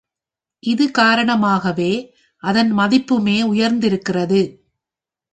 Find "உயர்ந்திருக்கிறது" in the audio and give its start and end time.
3.43-4.41